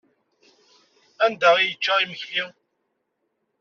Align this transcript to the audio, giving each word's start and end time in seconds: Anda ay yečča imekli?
Anda 1.25 1.49
ay 1.55 1.67
yečča 1.69 1.93
imekli? 2.03 2.43